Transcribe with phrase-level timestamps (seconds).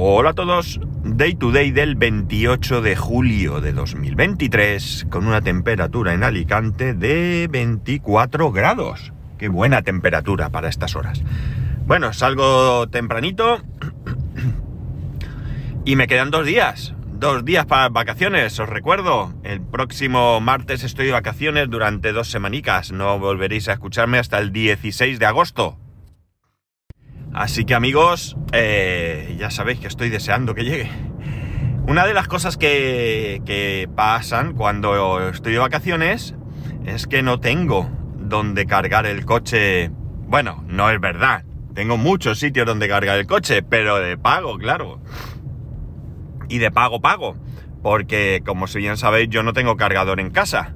[0.00, 6.14] Hola a todos, Day to Day del 28 de julio de 2023 con una temperatura
[6.14, 9.12] en Alicante de 24 grados.
[9.38, 11.24] Qué buena temperatura para estas horas.
[11.84, 13.60] Bueno, salgo tempranito
[15.84, 16.94] y me quedan dos días.
[17.14, 19.34] Dos días para vacaciones, os recuerdo.
[19.42, 22.92] El próximo martes estoy de vacaciones durante dos semanicas.
[22.92, 25.76] No volveréis a escucharme hasta el 16 de agosto.
[27.38, 30.90] Así que amigos, eh, ya sabéis que estoy deseando que llegue.
[31.86, 36.34] Una de las cosas que, que, pasan cuando estoy de vacaciones
[36.84, 39.92] es que no tengo donde cargar el coche.
[40.26, 41.44] Bueno, no es verdad.
[41.76, 45.00] Tengo muchos sitios donde cargar el coche, pero de pago, claro.
[46.48, 47.36] Y de pago, pago.
[47.84, 50.74] Porque, como si bien sabéis, yo no tengo cargador en casa.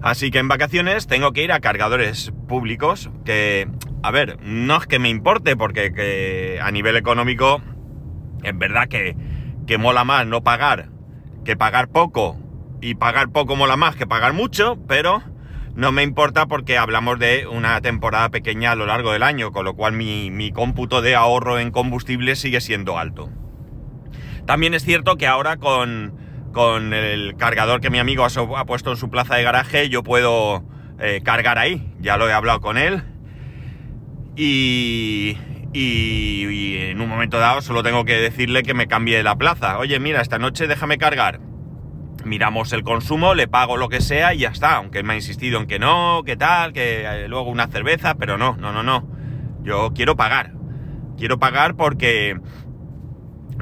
[0.00, 3.68] Así que en vacaciones tengo que ir a cargadores públicos que,
[4.06, 7.60] a ver, no es que me importe porque que a nivel económico
[8.42, 9.16] es verdad que,
[9.66, 10.90] que mola más no pagar
[11.46, 12.36] que pagar poco
[12.82, 15.22] y pagar poco mola más que pagar mucho, pero
[15.74, 19.64] no me importa porque hablamos de una temporada pequeña a lo largo del año, con
[19.64, 23.30] lo cual mi, mi cómputo de ahorro en combustible sigue siendo alto.
[24.44, 26.14] También es cierto que ahora con,
[26.52, 30.64] con el cargador que mi amigo ha, puesto en su plaza de garaje, yo puedo
[30.98, 31.92] eh, cargar ahí.
[32.00, 33.02] Ya lo he hablado con él.
[34.36, 35.38] Y,
[35.72, 39.78] y, y, en un momento dado solo tengo que decirle que me cambie la plaza.
[39.78, 41.40] Oye, mira, esta noche déjame cargar.
[42.24, 44.76] Miramos el consumo, le pago lo que sea y ya está.
[44.76, 48.36] Aunque me ha insistido en que no, que tal, que eh, luego una cerveza, pero
[48.36, 49.08] no, no, no, no.
[49.62, 50.52] Yo quiero pagar.
[51.16, 52.36] Quiero pagar porque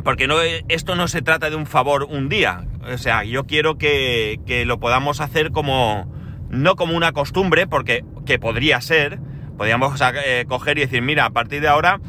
[0.02, 0.36] porque no,
[0.68, 2.66] esto no se trata de un favor un día.
[2.92, 6.12] O sea, yo quiero que, que lo podamos hacer como,
[6.50, 9.18] no como una costumbre, porque que podría ser,
[9.56, 12.00] podríamos eh, coger y decir, mira, a partir de ahora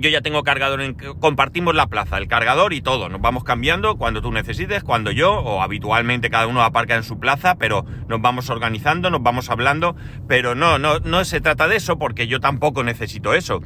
[0.00, 3.96] yo ya tengo cargador, en, compartimos la plaza, el cargador y todo, nos vamos cambiando
[3.96, 8.20] cuando tú necesites, cuando yo, o habitualmente cada uno aparca en su plaza, pero nos
[8.20, 9.96] vamos organizando, nos vamos hablando,
[10.28, 13.60] pero no, no, no se trata de eso porque yo tampoco necesito eso.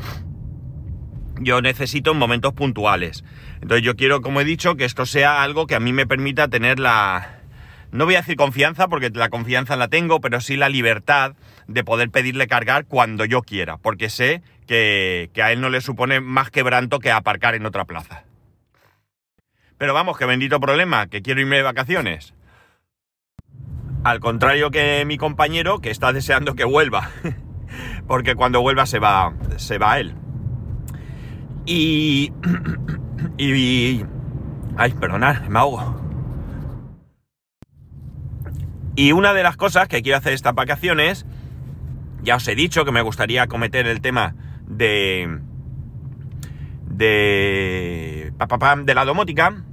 [1.41, 3.25] Yo necesito en momentos puntuales.
[3.61, 6.49] Entonces yo quiero, como he dicho, que esto sea algo que a mí me permita
[6.49, 7.34] tener la...
[7.95, 11.37] No voy a decir confianza, porque la confianza la tengo, pero sí la libertad
[11.69, 15.81] de poder pedirle cargar cuando yo quiera, porque sé que, que a él no le
[15.81, 18.25] supone más quebranto que aparcar en otra plaza.
[19.79, 22.35] Pero vamos, que bendito problema, que quiero irme de vacaciones.
[24.03, 27.11] Al contrario que mi compañero, que está deseando que vuelva,
[28.09, 30.17] porque cuando vuelva se va, se va él.
[31.65, 32.33] Y,
[33.39, 34.05] y,
[34.77, 36.04] Ay, perdonad, me ahogo.
[38.97, 41.27] Y una de las cosas que quiero hacer estas vacaciones,
[42.23, 44.35] ya os he dicho que me gustaría cometer el tema
[44.67, 45.41] de...
[46.87, 48.33] de...
[48.85, 49.65] de la domótica,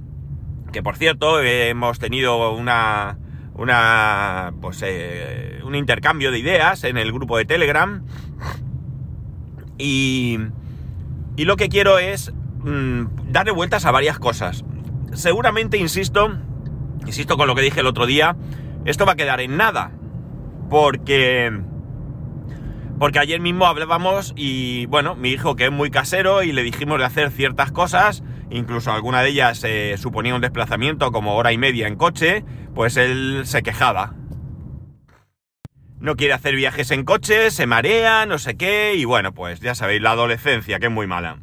[0.72, 3.18] que por cierto hemos tenido una...
[3.54, 4.52] una...
[4.60, 8.04] pues eh, un intercambio de ideas en el grupo de Telegram.
[9.78, 10.38] Y
[11.36, 12.32] y lo que quiero es
[12.62, 14.64] mmm, darle vueltas a varias cosas.
[15.14, 16.30] Seguramente, insisto,
[17.06, 18.36] insisto con lo que dije el otro día,
[18.84, 19.92] esto va a quedar en nada.
[20.70, 21.52] Porque...
[22.98, 26.98] Porque ayer mismo hablábamos y bueno, mi hijo que es muy casero y le dijimos
[26.98, 31.58] de hacer ciertas cosas, incluso alguna de ellas eh, suponía un desplazamiento como hora y
[31.58, 32.44] media en coche,
[32.74, 34.14] pues él se quejaba
[36.02, 39.76] no quiere hacer viajes en coche, se marea, no sé qué, y bueno, pues ya
[39.76, 41.38] sabéis, la adolescencia, que es muy mala.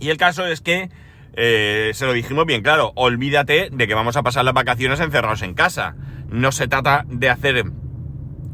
[0.00, 0.90] Y el caso es que
[1.34, 5.42] eh, se lo dijimos bien claro, olvídate de que vamos a pasar las vacaciones encerrados
[5.42, 5.94] en casa.
[6.28, 7.64] No se trata de hacer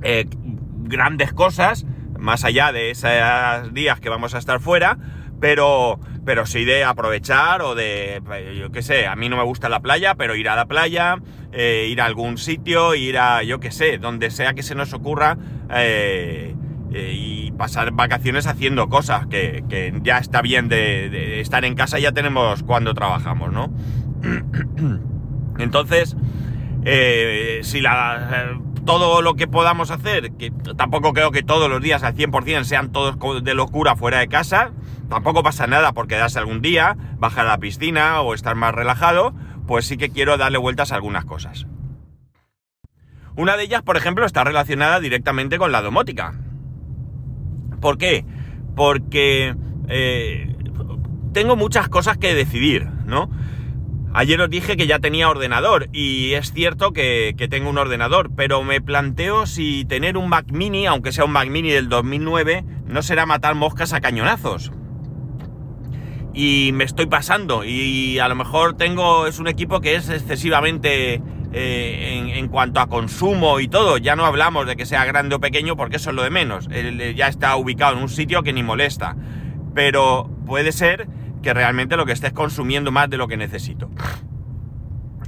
[0.03, 0.27] eh,
[0.83, 1.87] grandes cosas,
[2.19, 4.99] más allá de esos días que vamos a estar fuera,
[5.41, 8.23] pero, pero sí de aprovechar o de,
[8.57, 11.19] yo qué sé, a mí no me gusta la playa, pero ir a la playa,
[11.53, 14.93] eh, ir a algún sitio, ir a, yo qué sé, donde sea que se nos
[14.93, 15.37] ocurra
[16.95, 21.99] eh, y pasar vacaciones haciendo cosas, que, que ya está bien de, estar en casa,
[21.99, 23.73] ya tenemos cuando trabajamos, ¿no?
[25.59, 26.17] Entonces,
[26.85, 32.03] eh, si la todo lo que podamos hacer, que tampoco creo que todos los días
[32.03, 34.73] al 100% sean todos de locura fuera de casa,
[35.09, 39.35] tampoco pasa nada por quedarse algún día, bajar a la piscina o estar más relajado,
[39.67, 41.67] pues sí que quiero darle vueltas a algunas cosas.
[43.37, 46.35] Una de ellas, por ejemplo, está relacionada directamente con la domótica.
[47.85, 48.25] ¿Por qué?
[48.75, 49.55] Porque
[49.91, 50.57] eh,
[51.35, 53.29] tengo muchas cosas que decidir, ¿no?
[54.15, 58.31] Ayer os dije que ya tenía ordenador y es cierto que, que, tengo un ordenador,
[58.35, 62.65] pero me planteo si tener un Mac mini, aunque sea un Mac mini del 2009,
[62.87, 64.73] no será matar moscas a cañonazos.
[66.33, 71.21] y me estoy pasando y a lo mejor tengo es un equipo que es excesivamente
[71.57, 75.41] eh, en, cuanto a consumo y todo ya no hablamos de que sea grande o
[75.41, 76.69] pequeño porque eso es lo de menos.
[77.15, 79.15] Ya está ubicado en un sitio que ni molesta.
[79.73, 81.07] Pero puede ser
[81.43, 83.89] que realmente lo que estés consumiendo más de lo que necesito.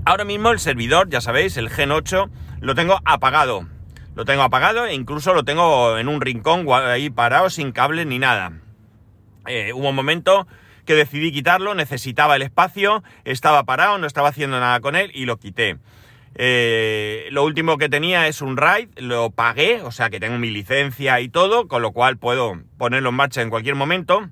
[0.05, 2.28] Ahora mismo el servidor ya sabéis el Gen 8
[2.61, 3.69] lo tengo apagado.
[4.17, 8.19] Lo tengo apagado e incluso lo tengo en un rincón ahí parado sin cable ni
[8.19, 8.52] nada.
[9.46, 10.49] Eh, hubo un momento
[10.87, 15.26] que decidí quitarlo, necesitaba el espacio, estaba parado, no estaba haciendo nada con él y
[15.26, 15.78] lo quité.
[16.38, 20.50] Eh, lo último que tenía es un RAID, lo pagué, o sea que tengo mi
[20.50, 24.29] licencia y todo, con lo cual puedo ponerlo en marcha en cualquier momento.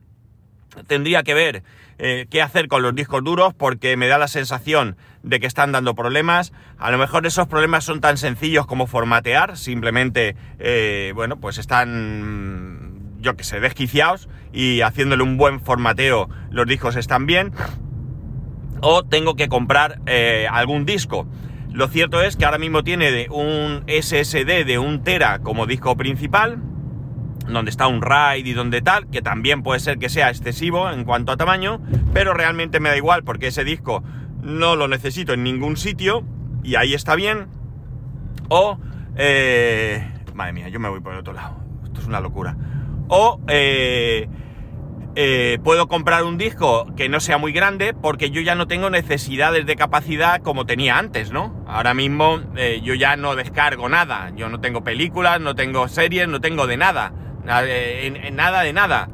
[0.87, 1.62] Tendría que ver
[1.99, 5.73] eh, qué hacer con los discos duros porque me da la sensación de que están
[5.73, 6.53] dando problemas.
[6.79, 12.93] A lo mejor esos problemas son tan sencillos como formatear, simplemente, eh, bueno, pues están
[13.21, 17.53] yo que sé, desquiciados y haciéndole un buen formateo los discos están bien.
[18.83, 20.01] O tengo que comprar
[20.51, 21.27] algún disco.
[21.75, 26.62] Lo cierto es que ahora mismo tiene un SSD de un tera como disco principal,
[27.49, 31.03] donde está un RAID y donde tal, que también puede ser que sea excesivo en
[31.03, 31.81] cuanto a tamaño,
[32.12, 34.05] pero realmente me da igual porque ese disco
[34.41, 36.23] no lo necesito en ningún sitio
[36.62, 37.49] y ahí está bien.
[38.49, 38.79] O,
[39.17, 41.56] eh, madre mía, yo me voy por el otro lado.
[41.82, 42.56] Esto es una locura.
[43.09, 44.29] O eh,
[45.16, 48.90] eh, puedo comprar un disco que no sea muy grande porque yo ya no tengo
[48.90, 51.64] necesidades de capacidad como tenía antes, ¿no?
[51.69, 54.32] Ahora mismo eh, yo ya no descargo nada.
[54.34, 57.12] Yo no tengo películas, no tengo series, no tengo de nada.
[57.46, 59.08] En, nada de nada.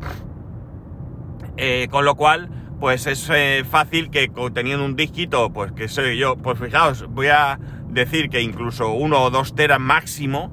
[1.91, 2.49] con lo cual,
[2.79, 3.31] pues es
[3.69, 7.59] fácil que teniendo un disquito, pues que soy yo, pues fijaos, voy a
[7.89, 10.53] decir que incluso uno o dos teras máximo,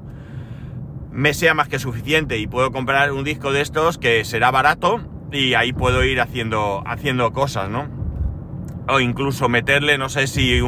[1.11, 5.16] me sea más que suficiente y puedo comprar un disco de estos que será barato
[5.31, 7.88] y ahí puedo ir haciendo, haciendo cosas, ¿no?
[8.88, 10.62] O incluso meterle, no sé si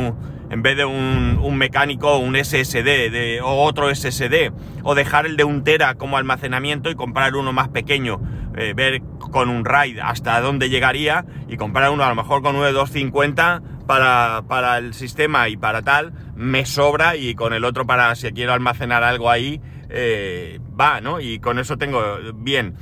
[0.50, 4.51] en vez de un, mecánico, un SSD de, o otro SSD,
[4.83, 8.19] o dejar el de un Tera como almacenamiento y comprar uno más pequeño,
[8.56, 9.01] eh, ver
[9.31, 12.71] con un RAID hasta dónde llegaría y comprar uno a lo mejor con uno de
[12.71, 18.13] 250 para, para el sistema y para tal, me sobra y con el otro para
[18.15, 21.19] si quiero almacenar algo ahí, eh, va, ¿no?
[21.19, 22.01] Y con eso tengo
[22.35, 22.75] bien.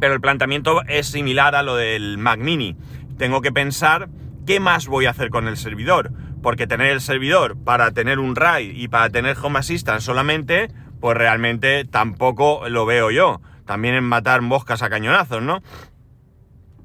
[0.00, 2.74] Pero el planteamiento es similar a lo del Mac Mini.
[3.18, 4.08] Tengo que pensar
[4.46, 6.10] qué más voy a hacer con el servidor.
[6.42, 10.68] Porque tener el servidor para tener un RAID y para tener Home Assistant solamente,
[10.98, 13.42] pues realmente tampoco lo veo yo.
[13.66, 15.62] También en matar moscas a cañonazos, ¿no?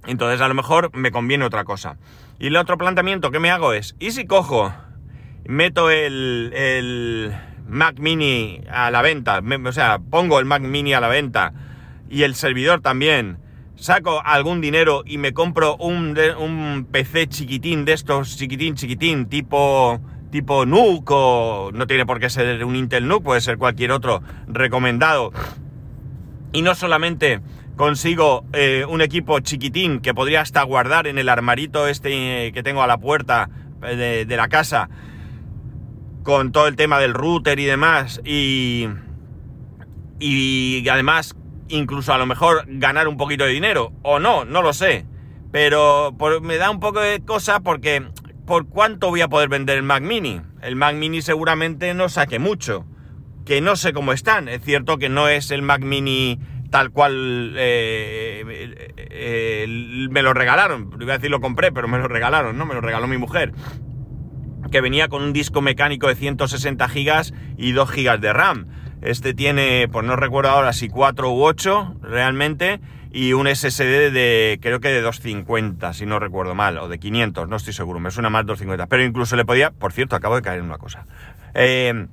[0.05, 1.97] Entonces a lo mejor me conviene otra cosa.
[2.37, 4.73] Y el otro planteamiento que me hago es, ¿y si cojo,
[5.45, 7.33] meto el, el
[7.65, 11.53] Mac Mini a la venta, o sea, pongo el Mac Mini a la venta
[12.09, 13.37] y el servidor también,
[13.75, 19.99] saco algún dinero y me compro un, un PC chiquitín de estos, chiquitín, chiquitín, tipo,
[20.31, 25.31] tipo o no tiene por qué ser un Intel NUC, puede ser cualquier otro recomendado.
[26.53, 27.41] Y no solamente
[27.75, 32.81] consigo eh, un equipo chiquitín que podría hasta guardar en el armarito este que tengo
[32.81, 33.49] a la puerta
[33.81, 34.89] de, de la casa,
[36.23, 38.87] con todo el tema del router y demás, y,
[40.19, 41.35] y además
[41.69, 45.05] incluso a lo mejor ganar un poquito de dinero, o no, no lo sé,
[45.51, 48.03] pero me da un poco de cosa porque
[48.45, 50.41] ¿por cuánto voy a poder vender el Mac Mini?
[50.61, 52.85] El Mac Mini seguramente no saque mucho,
[53.45, 56.39] que no sé cómo están, es cierto que no es el Mac Mini
[56.71, 58.43] tal cual eh,
[58.97, 62.65] eh, me lo regalaron, iba a decir lo compré, pero me lo regalaron, ¿no?
[62.65, 63.53] Me lo regaló mi mujer
[64.71, 68.67] que venía con un disco mecánico de 160 gigas y 2 gigas de RAM.
[69.05, 72.79] Este tiene, pues no recuerdo ahora si 4 u 8 realmente,
[73.11, 77.47] y un SSD de, creo que de 250, si no recuerdo mal, o de 500,
[77.47, 80.41] no estoy seguro, me suena más 250, pero incluso le podía, por cierto, acabo de
[80.41, 81.05] caer en una cosa.
[81.53, 82.07] Eh,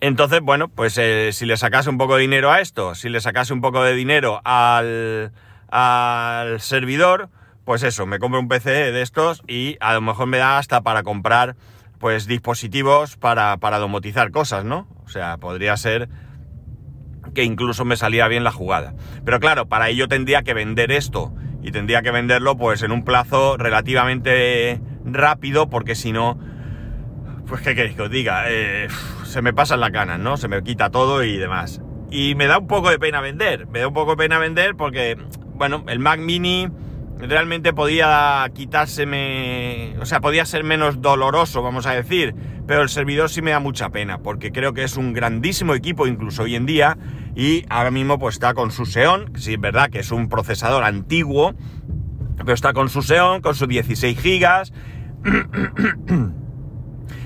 [0.00, 3.20] entonces, bueno, pues eh, si le sacase un poco de dinero a esto, si le
[3.20, 5.30] sacase un poco de dinero al,
[5.68, 7.30] al servidor,
[7.64, 10.80] pues eso, me compro un PC de estos y a lo mejor me da hasta
[10.80, 11.54] para comprar
[11.98, 14.88] pues dispositivos para, para domotizar cosas, ¿no?
[15.04, 16.08] O sea, podría ser
[17.34, 18.94] que incluso me salía bien la jugada.
[19.24, 23.04] Pero claro, para ello tendría que vender esto y tendría que venderlo pues en un
[23.04, 26.38] plazo relativamente rápido porque si no,
[27.46, 28.88] pues qué queréis que os diga, eh,
[29.24, 30.36] se me pasan las ganas, ¿no?
[30.36, 31.80] Se me quita todo y demás.
[32.10, 34.76] Y me da un poco de pena vender, me da un poco de pena vender
[34.76, 35.16] porque,
[35.54, 36.68] bueno, el Mac mini
[37.18, 42.34] realmente podía quitárseme, o sea, podía ser menos doloroso, vamos a decir,
[42.66, 46.06] pero el servidor sí me da mucha pena, porque creo que es un grandísimo equipo
[46.06, 46.98] incluso hoy en día,
[47.34, 50.84] y ahora mismo pues está con su Xeon, sí es verdad que es un procesador
[50.84, 51.54] antiguo,
[52.36, 54.72] Pero está con su Xeon, con sus 16 gigas.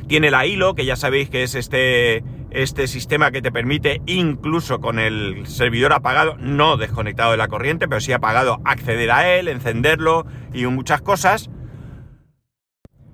[0.06, 4.80] Tiene la hilo, que ya sabéis que es este, este sistema que te permite, incluso
[4.80, 9.48] con el servidor apagado, no desconectado de la corriente, pero sí apagado, acceder a él,
[9.48, 11.50] encenderlo y muchas cosas.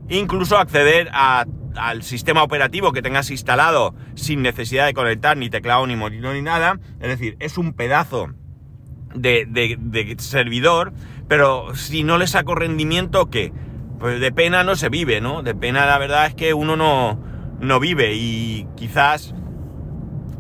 [0.09, 5.97] Incluso acceder al sistema operativo que tengas instalado sin necesidad de conectar ni teclado ni
[5.97, 6.79] monitor ni nada.
[7.01, 8.29] Es decir, es un pedazo
[9.15, 10.93] de, de servidor,
[11.29, 13.53] pero si no le saco rendimiento, ¿qué?
[13.99, 15.43] pues de pena no se vive, ¿no?
[15.43, 17.19] De pena la verdad es que uno no,
[17.61, 19.35] no vive y quizás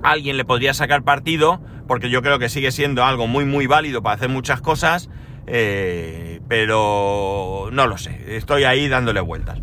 [0.02, 4.02] alguien le podría sacar partido, porque yo creo que sigue siendo algo muy muy válido
[4.02, 5.08] para hacer muchas cosas,
[5.46, 9.60] eh, pero no lo sé, estoy ahí dándole vueltas.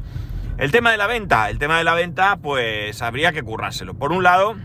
[0.58, 3.96] El tema de la venta, el tema de la venta, pues habría que currárselo.
[3.96, 4.56] Por un lado,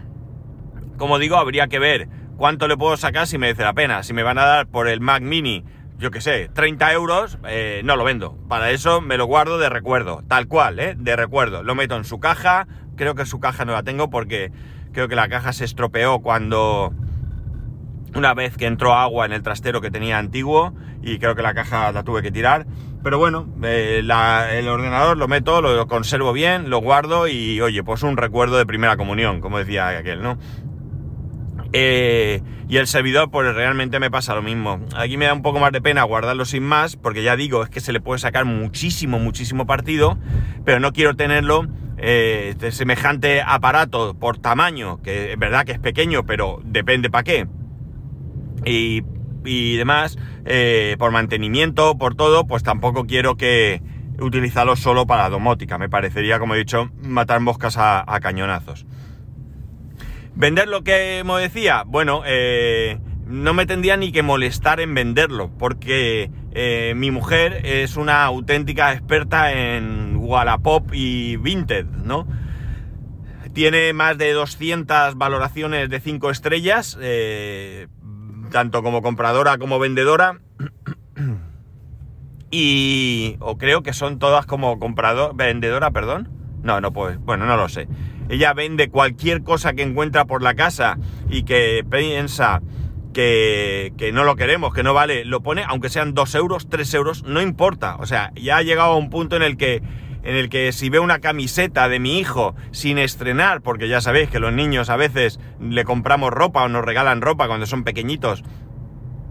[0.99, 4.03] como digo, habría que ver cuánto le puedo sacar si merece la pena.
[4.03, 5.65] Si me van a dar por el Mac Mini
[5.99, 8.37] yo qué sé, 30 euros, eh, no lo vendo.
[8.49, 10.95] Para eso me lo guardo de recuerdo, tal cual, ¿eh?
[10.97, 11.63] De recuerdo.
[11.63, 14.53] Lo meto en su caja, creo que su caja no la tengo porque
[14.93, 16.93] creo que la caja se estropeó cuando...
[18.15, 21.53] Una vez que entró agua en el trastero que tenía antiguo y creo que la
[21.53, 22.67] caja la tuve que tirar.
[23.03, 28.03] Pero bueno, eh, el ordenador lo meto, lo conservo bien, lo guardo y oye, pues
[28.03, 30.39] un recuerdo de primera comunión, como decía aquel, ¿no?
[31.73, 34.81] Eh, y el servidor, pues realmente me pasa lo mismo.
[34.95, 37.71] Aquí me da un poco más de pena guardarlo sin más, porque ya digo, es
[37.71, 40.19] que se le puede sacar muchísimo, muchísimo partido,
[40.65, 45.79] pero no quiero tenerlo eh, de semejante aparato por tamaño, que es verdad que es
[45.79, 47.47] pequeño, pero depende para qué.
[48.65, 49.03] Y,
[49.45, 53.83] y demás, eh, por mantenimiento, por todo, pues tampoco quiero que
[54.21, 55.79] utilizarlo solo para domótica.
[55.79, 58.87] Me parecería, como he dicho, matar moscas a cañonazos.
[60.39, 61.83] ¿Vender lo que me decía?
[61.85, 67.97] Bueno, eh, no me tendría ni que molestar en venderlo, porque eh, mi mujer es
[67.97, 72.29] una auténtica experta en Wallapop y Vinted, ¿no?
[73.53, 77.89] Tiene más de 200 valoraciones de 5 estrellas, eh,
[78.53, 80.39] tanto como compradora como vendedora.
[82.51, 83.37] Y.
[83.41, 85.37] o creo que son todas como comprador.
[85.37, 86.31] vendedora, perdón.
[86.63, 87.19] No, no pues.
[87.19, 87.89] Bueno, no lo sé
[88.29, 90.99] ella vende cualquier cosa que encuentra por la casa
[91.31, 92.61] y que piensa
[93.13, 97.23] que, no lo queremos, que no vale, lo pone, aunque sean 2 euros, 3 euros,
[97.25, 97.97] no importa.
[97.97, 99.83] O sea, ya ha llegado a un punto en el que
[100.25, 104.29] en el que si ve una camiseta de mi hijo sin estrenar, porque ya sabéis
[104.29, 108.43] que los niños a veces le compramos ropa o nos regalan ropa cuando son pequeñitos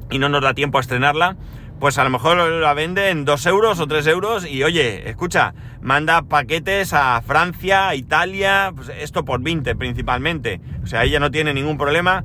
[0.10, 1.38] y no nos da tiempo a estrenarla,
[1.80, 5.54] pues a lo mejor la vende en 2 euros o 3 euros y oye, escucha,
[5.82, 10.60] manda paquetes a Francia, a Italia, pues esto por 20 principalmente.
[10.84, 12.24] O sea, ella no tiene ningún problema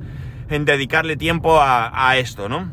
[0.49, 2.71] en dedicarle tiempo a, esto, ¿no?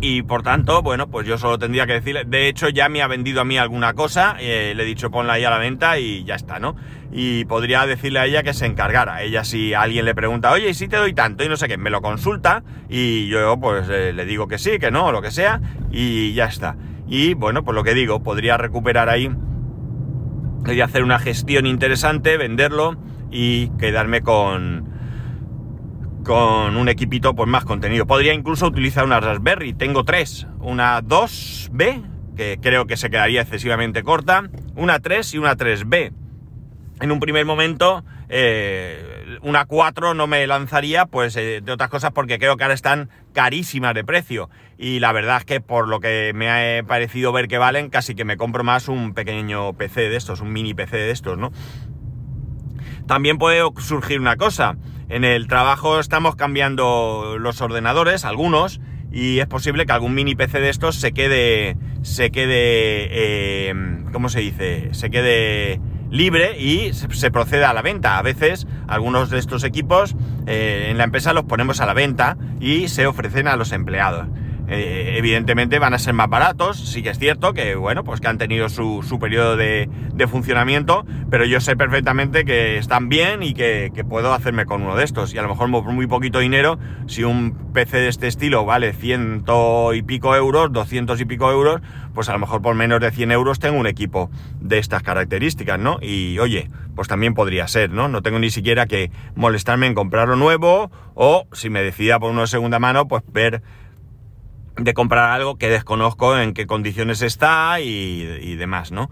[0.00, 3.06] Y por tanto, bueno, pues yo solo tendría que decirle, de hecho ya me ha
[3.06, 6.24] vendido a mí alguna cosa, eh, le he dicho ponla ahí a la venta y
[6.24, 6.76] ya está, ¿no?
[7.12, 9.22] Y podría decirle a ella que se encargara.
[9.22, 11.44] Ella si alguien le pregunta, oye, ¿y si te doy tanto?
[11.44, 14.78] Y no sé qué, me lo consulta y yo pues eh, le digo que sí,
[14.78, 15.60] que no, lo que sea,
[15.90, 16.76] y ya está.
[17.06, 19.30] Y bueno, pues lo que digo, podría recuperar ahí
[20.66, 22.96] y hacer una gestión interesante, venderlo
[23.30, 24.93] y quedarme con
[26.24, 28.06] con un equipito pues más contenido.
[28.06, 29.74] Podría incluso utilizar una Raspberry.
[29.74, 30.46] Tengo tres.
[30.58, 32.02] Una 2B,
[32.36, 34.48] que creo que se quedaría excesivamente corta.
[34.74, 36.12] Una 3 y una 3B.
[37.00, 42.12] En un primer momento, eh, una 4 no me lanzaría, pues eh, de otras cosas
[42.12, 44.48] porque creo que ahora están carísimas de precio.
[44.78, 48.14] Y la verdad es que por lo que me ha parecido ver que valen, casi
[48.14, 51.52] que me compro más un pequeño PC de estos, un mini PC de estos, ¿no?
[53.06, 54.76] También puede surgir una cosa.
[55.14, 58.80] En el trabajo estamos cambiando los ordenadores, algunos,
[59.12, 63.74] y es posible que algún mini PC de estos se quede, se quede, eh,
[64.12, 64.88] ¿cómo se dice?
[64.90, 65.80] Se quede
[66.10, 68.18] libre y se, proceda a la venta.
[68.18, 70.16] A veces algunos de estos equipos
[70.48, 74.26] eh, en la empresa los ponemos a la venta y se ofrecen a los empleados.
[74.66, 78.28] Eh, evidentemente van a ser más baratos, sí que es cierto que, bueno, pues que
[78.28, 79.88] han tenido su, su periodo de,
[80.28, 85.04] funcionamiento, pero yo sé perfectamente que están bien y que, puedo hacerme con uno de
[85.04, 85.34] estos.
[85.34, 88.92] Y a lo mejor por muy poquito dinero, si un PC de este estilo vale
[88.92, 91.80] ciento y pico euros, doscientos y pico euros,
[92.14, 94.30] pues a lo mejor por menos de 100 euros tengo un equipo
[94.60, 95.98] de estas características, ¿no?
[96.00, 98.08] Y oye, pues también podría ser, ¿no?
[98.08, 102.42] No tengo ni siquiera que molestarme en comprarlo nuevo o si me decida por uno
[102.42, 103.62] de segunda mano, pues ver
[104.76, 109.10] de comprar algo que desconozco en qué condiciones está y, demás, ¿no?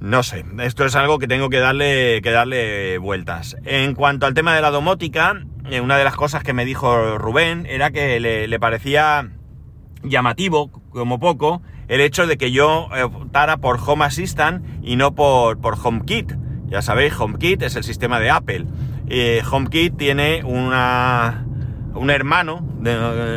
[0.00, 3.56] No sé, esto es algo que tengo que darle, que darle vueltas.
[3.64, 5.34] En cuanto al tema de la domótica,
[5.70, 9.30] eh, una de las cosas que me dijo Rubén era que le, parecía
[10.02, 15.58] llamativo, como poco, el hecho de que yo optara por Home Assistant y no por,
[15.58, 16.34] por HomeKit.
[16.66, 18.66] Ya sabéis, HomeKit es el sistema de Apple.
[19.08, 21.43] Eh, HomeKit tiene una,
[21.94, 22.66] un hermano,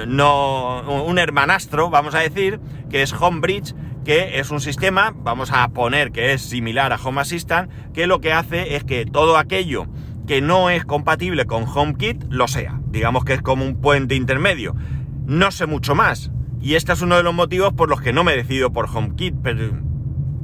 [0.08, 2.60] no, un hermanastro, vamos a decir,
[2.90, 7.22] que es HomeBridge, que es un sistema, vamos a poner que es similar a Home
[7.22, 9.88] Assistant, que lo que hace es que todo aquello
[10.28, 12.80] que no es compatible con HomeKit lo sea.
[12.90, 14.76] Digamos que es como un puente intermedio.
[15.26, 16.32] No sé mucho más.
[16.62, 19.36] Y este es uno de los motivos por los que no me decido por HomeKit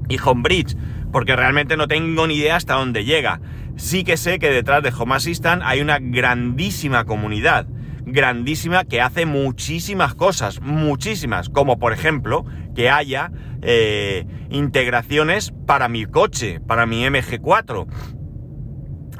[0.10, 0.77] y HomeBridge,
[1.12, 3.41] porque realmente no tengo ni idea hasta dónde llega.
[3.75, 7.67] Sí que sé que detrás de Home Assistant hay una grandísima comunidad
[8.05, 12.45] grandísima que hace muchísimas cosas, muchísimas, como por ejemplo
[12.75, 13.31] que haya
[13.62, 17.88] eh, integraciones para mi coche, para mi MG4.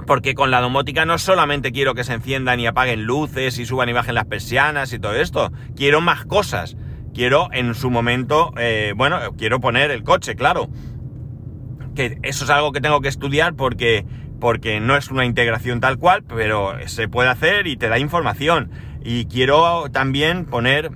[0.06, 3.88] Porque con la domótica no solamente quiero que se enciendan y apaguen luces y suban
[3.90, 6.76] y bajen las persianas y todo esto, quiero más cosas.
[7.14, 10.68] Quiero en su momento, eh, bueno, quiero poner el coche, claro.
[11.96, 14.04] Que eso es algo que tengo que estudiar porque
[14.44, 18.72] porque no es una integración tal cual, pero se puede hacer y te da información.
[19.02, 20.92] Y quiero también poner,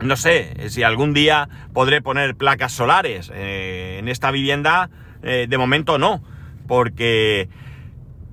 [0.00, 4.88] no sé, si algún día podré poner placas solares eh, en esta vivienda,
[5.22, 6.24] eh, de momento no,
[6.66, 7.50] porque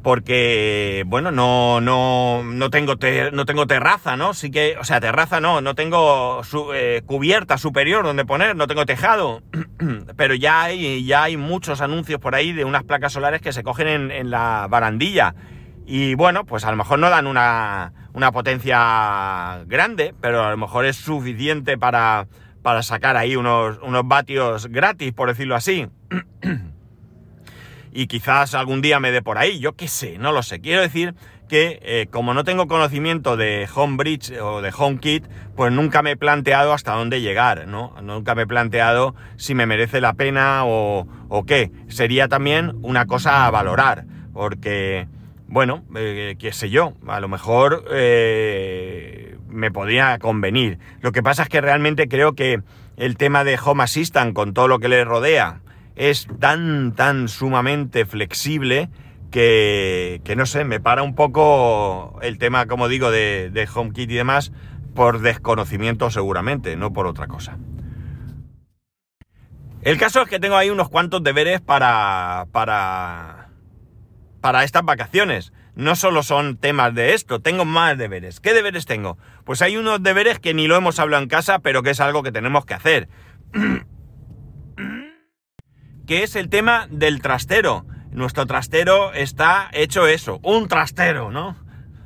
[0.03, 2.95] porque, bueno, no, no, no, tengo,
[3.31, 4.33] no tengo terraza, ¿no?
[4.33, 8.67] Sí que, o sea, terraza no, no tengo su, eh, cubierta superior donde poner, no
[8.67, 9.41] tengo tejado,
[10.17, 13.63] pero ya hay, ya hay muchos anuncios por ahí de unas placas solares que se
[13.63, 15.35] cogen en, en la barandilla.
[15.85, 20.57] Y bueno, pues a lo mejor no dan una, una potencia grande, pero a lo
[20.57, 22.27] mejor es suficiente para,
[22.61, 25.87] para sacar ahí unos, unos vatios gratis, por decirlo así.
[27.93, 30.59] y quizás algún día me dé por ahí, yo qué sé, no lo sé.
[30.59, 31.13] Quiero decir
[31.47, 36.17] que eh, como no tengo conocimiento de Homebridge o de HomeKit, pues nunca me he
[36.17, 37.93] planteado hasta dónde llegar, ¿no?
[38.01, 41.71] Nunca me he planteado si me merece la pena o, o qué.
[41.89, 45.07] Sería también una cosa a valorar, porque,
[45.47, 50.79] bueno, eh, qué sé yo, a lo mejor eh, me podría convenir.
[51.01, 52.61] Lo que pasa es que realmente creo que
[52.97, 55.61] el tema de Home Assistant con todo lo que le rodea,
[55.95, 58.89] es tan, tan sumamente flexible
[59.31, 64.11] que, que, no sé, me para un poco el tema, como digo, de, de HomeKit
[64.11, 64.51] y demás,
[64.93, 67.57] por desconocimiento seguramente, no por otra cosa.
[69.81, 73.49] El caso es que tengo ahí unos cuantos deberes para, para,
[74.39, 75.51] para estas vacaciones.
[75.75, 78.39] No solo son temas de esto, tengo más deberes.
[78.39, 79.17] ¿Qué deberes tengo?
[79.43, 82.23] Pues hay unos deberes que ni lo hemos hablado en casa, pero que es algo
[82.23, 83.09] que tenemos que hacer.
[86.05, 87.85] que es el tema del trastero.
[88.11, 91.55] Nuestro trastero está hecho eso, un trastero, ¿no?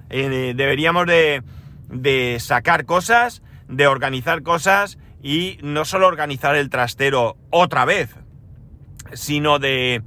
[0.09, 1.43] Eh, deberíamos de,
[1.89, 8.15] de sacar cosas, de organizar cosas y no solo organizar el trastero otra vez,
[9.13, 10.01] sino de,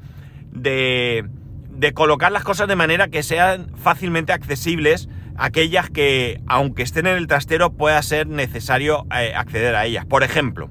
[0.53, 1.27] de,
[1.71, 7.17] de, colocar las cosas de manera que sean fácilmente accesibles, aquellas que, aunque estén en
[7.17, 10.07] el trastero, pueda ser necesario eh, acceder a ellas.
[10.07, 10.71] Por ejemplo,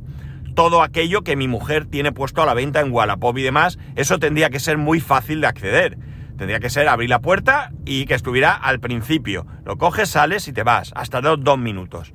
[0.59, 4.19] todo aquello que mi mujer tiene puesto a la venta en Wallapop y demás, eso
[4.19, 5.97] tendría que ser muy fácil de acceder.
[6.37, 9.47] Tendría que ser abrir la puerta y que estuviera al principio.
[9.63, 10.91] Lo coges, sales y te vas.
[10.97, 12.13] Hasta dos, dos minutos.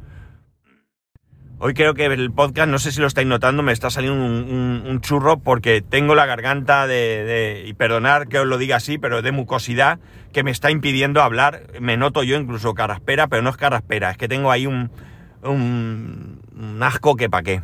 [1.58, 5.00] Hoy creo que el podcast, no sé si lo estáis notando, me está saliendo un,
[5.00, 9.32] churro porque tengo la garganta de, y perdonar que os lo diga así, pero de
[9.32, 10.00] mucosidad
[10.34, 11.62] que me está impidiendo hablar.
[11.80, 14.90] Me noto yo incluso caraspera, pero no es caraspera, es que tengo ahí un,
[15.42, 17.62] un, un asco que pa' qué.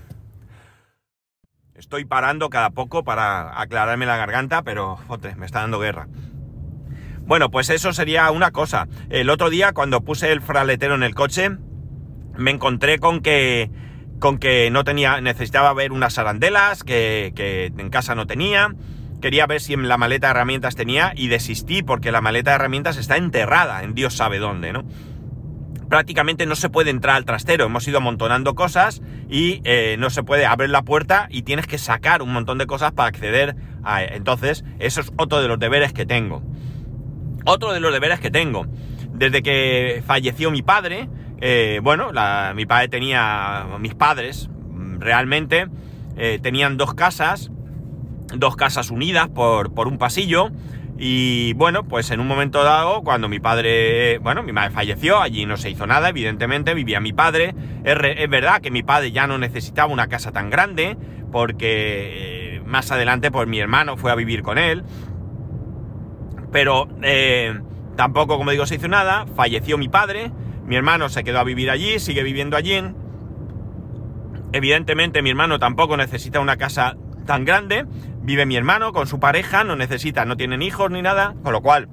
[1.80, 6.08] Estoy parando cada poco para aclararme la garganta, pero joder, me está dando guerra.
[7.20, 8.86] Bueno, pues eso sería una cosa.
[9.08, 11.48] El otro día, cuando puse el fraletero en el coche,
[12.36, 13.70] me encontré con que
[14.18, 18.74] con que no tenía, necesitaba ver unas arandelas que, que en casa no tenía.
[19.22, 22.56] Quería ver si en la maleta de herramientas tenía y desistí porque la maleta de
[22.56, 24.84] herramientas está enterrada en Dios sabe dónde, ¿no?
[25.90, 27.66] Prácticamente no se puede entrar al trastero.
[27.66, 31.76] Hemos ido amontonando cosas y eh, no se puede abrir la puerta y tienes que
[31.76, 34.02] sacar un montón de cosas para acceder a...
[34.02, 36.42] Entonces, eso es otro de los deberes que tengo.
[37.44, 38.66] Otro de los deberes que tengo.
[39.12, 42.12] Desde que falleció mi padre, eh, bueno,
[42.54, 43.66] mi padre tenía...
[43.80, 44.48] Mis padres,
[44.98, 45.66] realmente,
[46.16, 47.50] eh, tenían dos casas,
[48.32, 50.52] dos casas unidas por, por un pasillo
[51.02, 55.46] y bueno, pues en un momento dado, cuando mi padre, bueno, mi madre falleció, allí
[55.46, 57.54] no se hizo nada, evidentemente, vivía mi padre.
[57.84, 60.98] Es, verdad que mi padre ya no necesitaba una casa tan grande,
[61.32, 64.84] porque eh, más adelante, pues mi hermano fue a vivir con él.
[66.52, 67.58] Pero eh,
[67.96, 70.30] tampoco, como digo, se hizo nada, falleció mi padre,
[70.66, 72.78] mi hermano se quedó a vivir allí, sigue viviendo allí.
[74.52, 77.86] Evidentemente mi hermano tampoco necesita una casa tan grande,
[78.22, 81.62] vive mi hermano con su pareja, no necesita, no tienen hijos ni nada, con lo
[81.62, 81.88] cual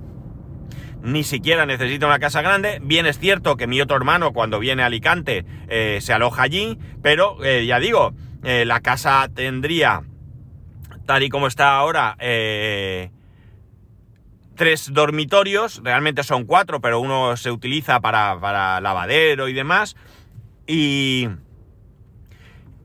[1.02, 2.80] ni siquiera necesita una casa grande.
[2.82, 6.78] Bien es cierto que mi otro hermano cuando viene a Alicante eh, se aloja allí,
[7.02, 8.14] pero eh, ya digo,
[8.44, 10.04] eh, la casa tendría,
[11.06, 12.18] tal y como está ahora,
[14.56, 19.96] tres dormitorios, realmente son cuatro, pero uno se utiliza para, para lavadero y demás.
[20.66, 21.30] Y...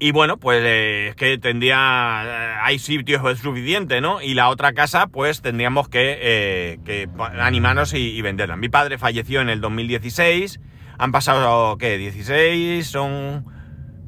[0.04, 1.76] Y bueno, pues eh, es que tendría.
[2.24, 4.20] Eh, hay sitios suficiente, ¿no?
[4.20, 8.56] Y la otra casa, pues tendríamos que, eh, animarnos y, venderla.
[8.56, 10.58] Mi padre falleció en el 2016.
[10.98, 11.98] Han pasado, ¿qué?
[11.98, 13.44] 16, son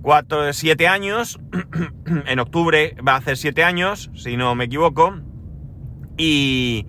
[0.03, 1.39] 4, 7 años.
[2.27, 5.17] en octubre va a hacer 7 años, si no me equivoco.
[6.19, 6.89] Y.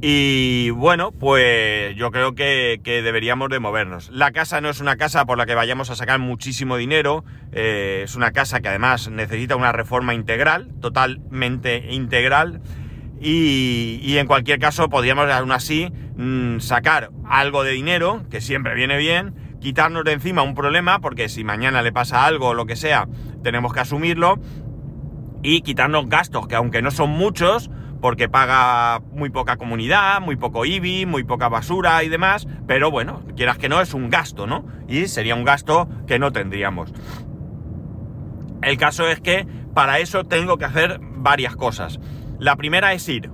[0.00, 4.10] Y bueno, pues yo creo que, deberíamos de movernos.
[4.10, 8.02] La casa no es una casa por la que vayamos a sacar muchísimo dinero, eh,
[8.04, 12.60] es una casa que además necesita una reforma integral, totalmente integral,
[13.20, 18.96] y, en cualquier caso podríamos aún así mm, sacar algo de dinero, que siempre viene
[18.98, 22.76] bien, quitarnos de encima un problema, porque si mañana le pasa algo o lo que
[22.76, 23.08] sea,
[23.42, 24.38] tenemos que asumirlo,
[25.42, 30.64] y quitarnos gastos, que aunque no son muchos, porque paga muy poca comunidad, muy poco
[30.64, 34.66] IBI, muy poca basura y demás, pero bueno, quieras que no, es un gasto, ¿no?
[34.86, 36.92] Y sería un gasto que no tendríamos.
[38.62, 42.00] El caso es que para eso tengo que hacer varias cosas.
[42.38, 43.30] La primera es ir.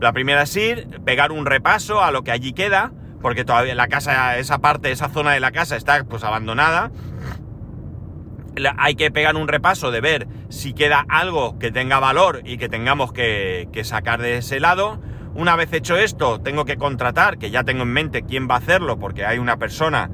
[0.00, 3.88] La primera es ir, pegar un repaso a lo que allí queda, porque todavía la
[3.88, 6.90] casa, esa parte, esa zona de la casa está pues abandonada
[8.78, 12.68] hay que pegar un repaso de ver si queda algo que tenga valor y que
[12.68, 15.00] tengamos que, sacar de ese lado.
[15.34, 18.58] Una vez hecho esto, tengo que contratar, que ya tengo en mente quién va a
[18.58, 20.10] hacerlo, porque hay una persona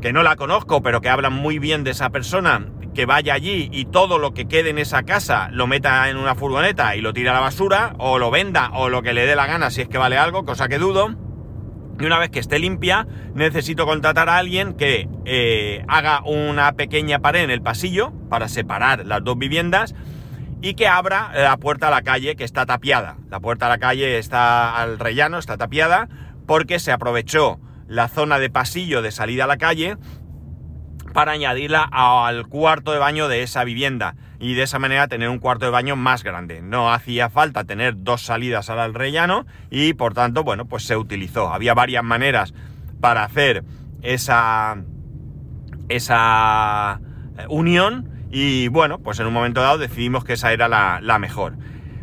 [0.00, 3.68] que no la conozco, pero que habla muy bien de esa persona, que vaya allí
[3.72, 7.12] y todo lo que quede en esa casa lo meta en una furgoneta y lo
[7.12, 9.82] tire a la basura, o lo venda, o lo que le dé la gana si
[9.82, 11.29] es que vale algo, cosa que dudo
[12.00, 17.18] y una vez que esté limpia, necesito contratar a alguien que eh, haga una pequeña
[17.18, 19.94] pared en el pasillo para separar las dos viviendas
[20.62, 23.16] y que abra la puerta a la calle que está tapiada.
[23.30, 26.08] La puerta a la calle está al rellano, está tapiada,
[26.46, 29.96] porque se aprovechó la zona de pasillo de salida a la calle
[31.12, 35.38] para añadirla al cuarto de baño de esa vivienda y de esa manera tener un
[35.38, 36.62] cuarto de baño más grande.
[36.62, 41.52] No hacía falta tener dos salidas al rellano y por tanto, bueno, pues se utilizó.
[41.52, 42.54] Había varias maneras
[43.00, 43.64] para hacer
[44.02, 44.76] esa,
[45.88, 47.00] esa
[47.38, 51.56] eh, unión y bueno, pues en un momento dado decidimos que esa era la, mejor.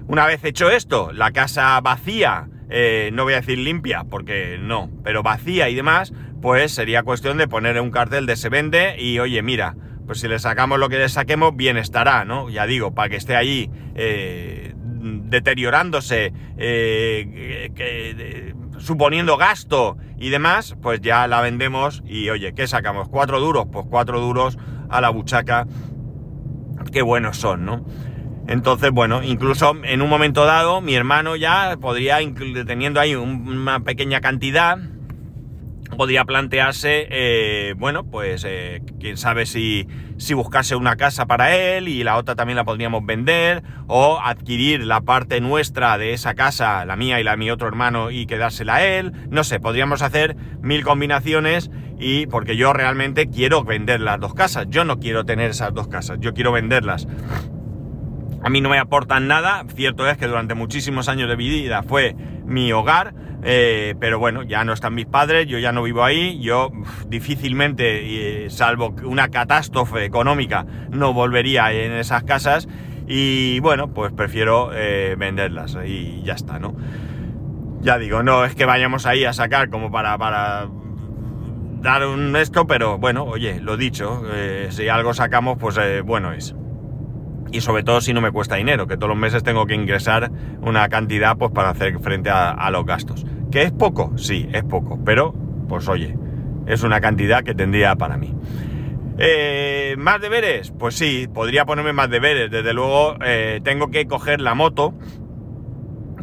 [0.07, 4.89] Una vez hecho esto, la casa vacía, eh, no voy a decir limpia, porque no,
[5.03, 9.19] pero vacía y demás, pues sería cuestión de poner un cartel de se vende y
[9.19, 9.75] oye, mira,
[10.05, 12.49] pues si le sacamos lo que le saquemos, bien estará, ¿no?
[12.49, 21.27] Ya digo, para que esté allí eh, deteriorándose, eh, suponiendo gasto y demás, pues ya
[21.27, 23.09] la vendemos y oye, ¿qué sacamos?
[23.09, 23.67] ¿Cuatro duros?
[23.71, 24.57] Pues cuatro duros
[24.89, 25.67] a la buchaca,
[26.91, 27.85] qué buenos son, ¿no?
[28.47, 32.19] Entonces, bueno, incluso en un momento dado, mi hermano ya podría,
[32.65, 34.77] teniendo ahí una pequeña cantidad,
[35.95, 41.87] podría plantearse, eh, bueno, pues eh, quién sabe si, si buscase una casa para él
[41.87, 46.85] y la otra también la podríamos vender o adquirir la parte nuestra de esa casa,
[46.85, 49.11] la mía y la de mi otro hermano y quedársela a él.
[49.29, 54.67] No sé, podríamos hacer mil combinaciones y porque yo realmente quiero vender las dos casas.
[54.69, 57.07] Yo no quiero tener esas dos casas, yo quiero venderlas.
[58.47, 62.15] A mí no me aportan nada, cierto es que durante muchísimos años de vida fue
[62.45, 66.39] mi hogar, eh, pero bueno, ya no están mis padres, yo ya no vivo ahí,
[66.39, 66.71] yo
[67.09, 72.69] difícilmente, eh, salvo una catástrofe económica, no volvería en esas casas.
[73.05, 76.73] Y bueno, pues prefiero eh, venderlas y ya está, ¿no?
[77.81, 80.69] Ya digo, no es que vayamos ahí a sacar como para
[81.81, 84.23] dar un esto, pero bueno, oye, lo dicho,
[84.69, 86.55] si algo sacamos, pues bueno es
[87.51, 90.31] y sobre todo si no me cuesta dinero, que todos los meses tengo que ingresar
[90.61, 93.25] una cantidad pues para hacer frente a, los gastos.
[93.51, 94.13] ¿Que es poco?
[94.17, 95.33] Sí, es poco, pero
[95.67, 96.17] pues oye,
[96.65, 98.33] es una cantidad que tendría para mí.
[99.19, 100.71] Eh, ¿Más deberes?
[100.77, 102.51] Pues sí, podría ponerme más deberes.
[102.51, 104.93] Desde luego eh, tengo que coger la moto.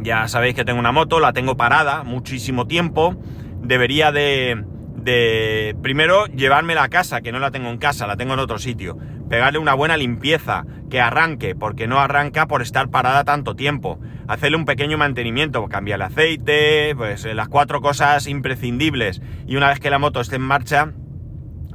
[0.01, 3.15] Ya sabéis que tengo una moto, la tengo parada muchísimo tiempo.
[3.61, 4.63] Debería de,
[4.95, 8.59] de primero llevármela a casa, que no la tengo en casa, la tengo en otro
[8.59, 8.97] sitio
[9.29, 14.57] pegarle una buena limpieza, que arranque, porque no arranca por estar parada tanto tiempo, hacerle
[14.57, 19.79] un pequeño mantenimiento, cambiar el aceite, pues eh, las cuatro cosas imprescindibles, y una vez
[19.79, 20.93] que la moto esté en marcha,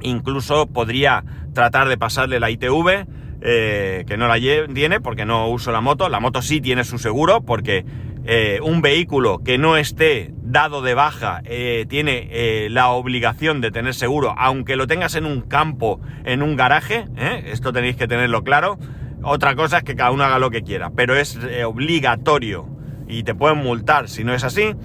[0.01, 3.05] Incluso podría tratar de pasarle la ITV,
[3.43, 4.35] eh, que no la
[4.73, 6.09] tiene porque no uso la moto.
[6.09, 7.85] La moto sí tiene su seguro porque
[8.25, 13.93] eh, un vehículo que no esté dado de baja eh, tiene la obligación de tener
[13.93, 17.05] seguro, aunque lo tengas en un campo, en un garaje,
[17.45, 18.77] esto tenéis que tenerlo claro.
[19.23, 22.67] Otra cosa es que cada uno haga lo que quiera, pero es obligatorio
[23.07, 24.75] y te pueden multar si no es así.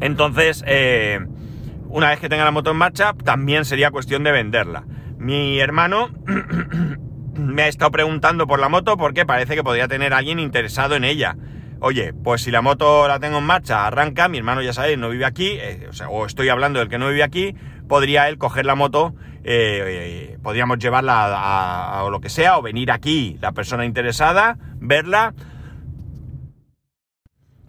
[0.00, 0.64] Entonces,
[1.88, 4.84] una vez que tenga la moto en marcha, también sería cuestión de venderla.
[5.18, 6.10] Mi hermano
[7.34, 11.04] me ha estado preguntando por la moto porque parece que podría tener alguien interesado en
[11.04, 11.36] ella.
[11.80, 15.10] Oye, pues si la moto la tengo en marcha, arranca, mi hermano ya sabéis, no
[15.10, 17.54] vive aquí, eh, o, estoy hablando del que no vive aquí,
[17.88, 22.62] podría él coger la moto, eh, eh, podríamos llevarla a, a, lo que sea, o
[22.62, 25.34] venir aquí la persona interesada, verla.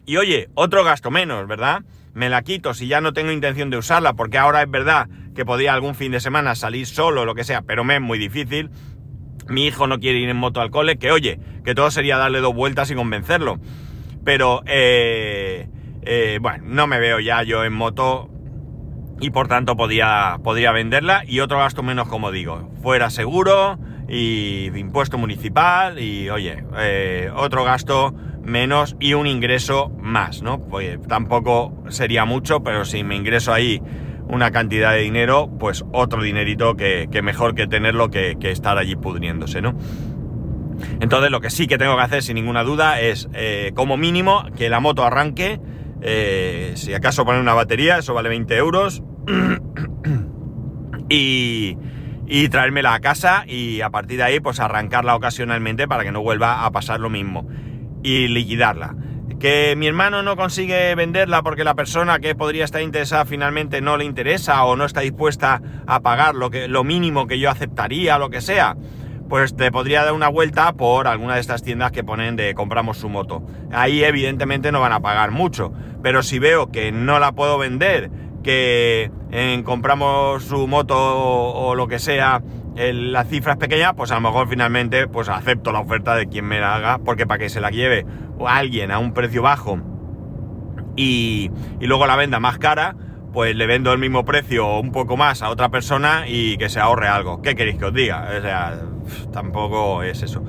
[0.05, 1.83] Y oye, otro gasto menos, ¿verdad?
[2.17, 5.45] me la quito si ya no tengo intención de usarla, porque ahora es verdad que
[5.45, 8.17] podría algún fin de semana salir solo o lo que sea, pero me es muy
[8.17, 8.71] difícil.
[9.47, 12.39] Mi hijo no quiere ir en moto al cole, que oye, que todo sería darle
[12.39, 13.59] dos vueltas y convencerlo.
[14.27, 15.69] Pero, eh,
[16.01, 18.29] eh, bueno, no me veo ya yo en moto
[19.21, 24.65] y por tanto podía, podría venderla y otro gasto menos, como digo, fuera seguro y
[24.77, 28.13] impuesto municipal y, oye, eh, otro gasto
[28.43, 30.59] menos y un ingreso más, ¿no?
[30.59, 33.81] Pues tampoco sería mucho, pero si me ingreso ahí
[34.27, 39.61] una cantidad de dinero, pues otro dinerito que, mejor que tenerlo que, estar allí pudriéndose,
[39.61, 39.77] ¿no?
[40.99, 44.45] Entonces lo que sí que tengo que hacer sin ninguna duda es, eh, como mínimo,
[44.55, 45.59] que la moto arranque,
[46.01, 49.03] eh, si acaso poner una batería, eso vale 20 euros,
[51.09, 51.77] y,
[52.27, 56.21] y traérmela a casa y a partir de ahí pues arrancarla ocasionalmente para que no
[56.21, 57.47] vuelva a pasar lo mismo.
[58.03, 58.95] Y liquidarla.
[59.39, 63.95] Que mi hermano no consigue venderla porque la persona que podría estar interesada finalmente no
[63.95, 68.17] le interesa o no está dispuesta a pagar lo, que, lo mínimo que yo aceptaría,
[68.17, 68.75] lo que sea,
[69.29, 72.97] pues te podría dar una vuelta por alguna de estas tiendas que ponen de compramos
[72.97, 73.43] su moto.
[73.71, 78.09] Ahí evidentemente no van a pagar mucho, pero si veo que no la puedo vender,
[78.43, 82.41] que en compramos su moto o lo que sea
[82.77, 86.45] la cifra es pequeña, pues a lo mejor finalmente pues acepto la oferta de quien
[86.45, 88.05] me la haga, porque para que se la lleve
[88.45, 89.79] alguien a un precio bajo
[90.95, 92.95] y, luego la venda más cara,
[93.33, 96.69] pues le vendo el mismo precio o un poco más a otra persona y que
[96.69, 97.41] se ahorre algo.
[97.41, 98.27] ¿Qué queréis que os diga?
[98.37, 98.79] O sea,
[99.31, 100.43] tampoco es eso.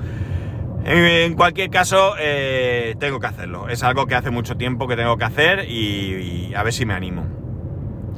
[0.85, 3.67] En cualquier caso, eh, tengo que hacerlo.
[3.69, 6.93] Es algo que hace mucho tiempo que tengo que hacer y a ver si me
[6.93, 7.25] animo.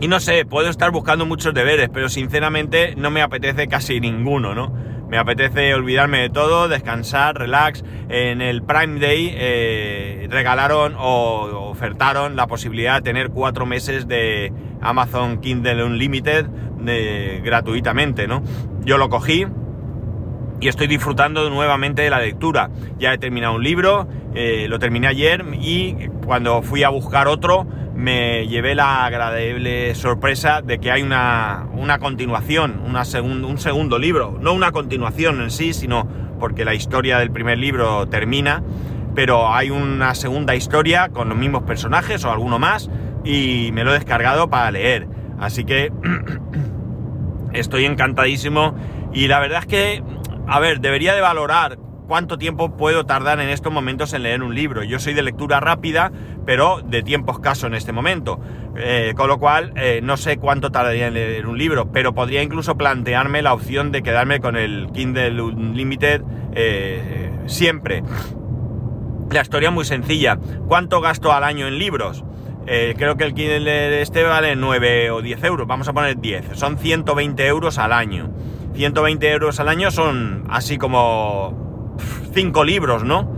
[0.02, 4.56] Y no sé, puedo estar buscando muchos deberes, pero sinceramente no me apetece casi ninguno,
[4.56, 4.74] ¿no?
[5.08, 7.84] Me apetece olvidarme de todo, descansar, relax.
[8.10, 14.52] En el Prime Day eh, regalaron o ofertaron la posibilidad de tener cuatro meses de
[14.82, 16.48] Amazon Kindle Unlimited
[17.44, 18.42] gratuitamente, ¿no?
[18.84, 19.46] Yo lo cogí
[20.62, 22.70] y estoy disfrutando nuevamente de la lectura.
[23.00, 27.66] Ya he terminado un libro, eh, lo terminé ayer y cuando fui a buscar otro
[27.96, 31.68] me llevé la agradable sorpresa de que hay una,
[32.00, 34.38] continuación, una un segundo libro.
[34.40, 36.08] No una continuación en sí, sino
[36.40, 38.64] porque la historia del primer libro termina,
[39.16, 42.90] pero hay una segunda historia con los mismos personajes o alguno más
[43.24, 45.08] y me lo he descargado para leer.
[45.40, 45.92] Así que
[47.54, 48.76] estoy encantadísimo
[49.14, 50.04] y la verdad es que,
[50.48, 51.78] a ver, debería de valorar
[52.12, 54.84] cuánto tiempo puedo tardar en estos momentos en leer un libro.
[54.84, 56.12] Yo soy de lectura rápida,
[56.46, 58.38] pero de tiempo escaso en este momento.
[58.76, 62.44] Eh, con lo cual, eh, no sé cuánto tardaría en leer un libro, pero podría
[62.44, 66.22] incluso plantearme la opción de quedarme con el Kindle Unlimited
[66.54, 68.04] eh, siempre.
[69.32, 70.38] La historia es muy sencilla.
[70.68, 72.26] ¿Cuánto gasto al año en libros?
[72.64, 75.66] creo que el Kindle este vale 9 o 10 euros.
[75.68, 76.58] Vamos a poner 10.
[76.58, 78.30] Son 120 euros al año.
[78.74, 81.98] 120 euros al año son así como
[82.34, 83.30] cinco libros, ¿no?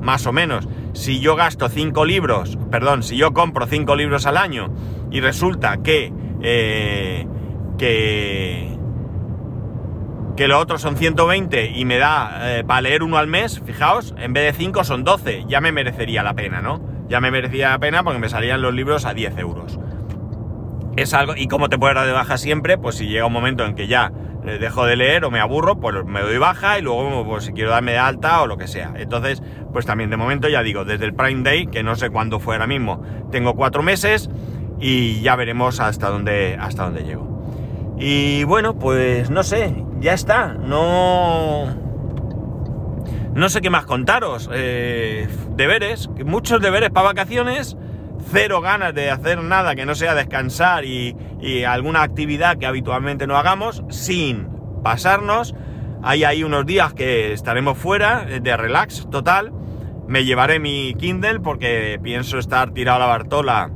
[0.00, 0.68] Más o menos.
[0.92, 4.72] Si yo gasto cinco libros, perdón, si yo compro cinco libros al año
[5.10, 7.26] y resulta que, eh,
[7.78, 8.76] que,
[10.36, 14.14] que lo otro son 120 y me da eh, para leer uno al mes, fijaos,
[14.18, 16.80] en vez de 5 son 12, ya me merecería la pena, ¿no?
[17.08, 19.78] Ya me merecía la pena porque me salían los libros a 10 euros.
[20.96, 23.64] Es algo, y como te puedes dar de baja siempre, pues si llega un momento
[23.64, 24.12] en que ya
[24.44, 27.70] dejo de leer o me aburro, pues me doy baja y luego pues, si quiero
[27.70, 28.92] darme de alta o lo que sea.
[28.96, 32.40] Entonces, pues también de momento ya digo, desde el Prime Day, que no sé cuándo
[32.40, 34.30] fue ahora mismo, tengo cuatro meses
[34.80, 37.32] y ya veremos hasta dónde, hasta dónde llego.
[37.98, 41.80] Y bueno, pues no sé, ya está, no...
[43.34, 44.50] No sé qué más contaros.
[44.52, 45.26] Eh,
[45.56, 47.78] deberes, muchos deberes para vacaciones,
[48.30, 53.26] cero ganas de hacer nada que no sea descansar y, y alguna actividad que habitualmente
[53.26, 54.48] no hagamos, sin
[54.82, 55.54] pasarnos.
[56.02, 59.52] Hay ahí unos días que estaremos fuera, de relax total.
[60.08, 63.70] Me llevaré mi Kindle porque pienso estar tirado a la Bartola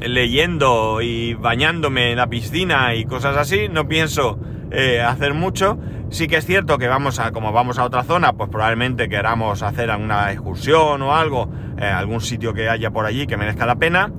[0.00, 3.68] leyendo y bañándome en la piscina y cosas así.
[3.68, 4.38] No pienso
[4.70, 5.78] eh, hacer mucho.
[6.10, 9.62] Sí que es cierto que vamos a, como vamos a otra zona, pues probablemente queramos
[9.62, 13.76] hacer alguna excursión o algo, eh, algún sitio que haya por allí que merezca la
[13.76, 14.12] pena.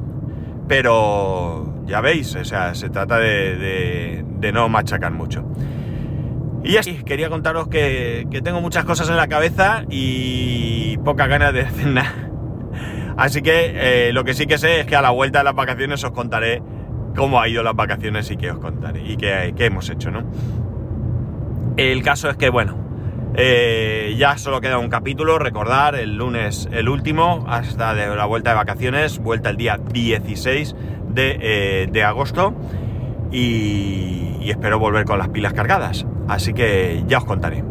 [0.67, 5.45] Pero ya veis, o sea, se trata de, de, no machacar mucho.
[6.63, 11.53] Y así, quería contaros que, que, tengo muchas cosas en la cabeza y poca ganas
[11.53, 12.13] de hacer nada.
[13.17, 15.55] Así que eh, lo que sí que sé es que a la vuelta de las
[15.55, 16.61] vacaciones os contaré
[17.15, 20.23] cómo ha ido las vacaciones y qué os contaré y qué, qué hemos hecho, ¿no?
[21.77, 22.75] El caso es que, bueno,
[23.33, 28.51] eh, ya solo queda un capítulo, recordar, el lunes el último, hasta de la vuelta
[28.51, 30.75] de vacaciones, vuelta el día 16
[31.09, 32.53] de, eh, de agosto
[33.31, 36.05] y, y espero volver con las pilas cargadas.
[36.27, 37.70] Así que ya os contaré.